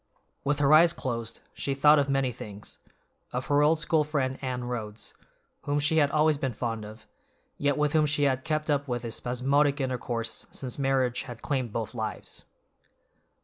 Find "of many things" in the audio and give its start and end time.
1.99-2.79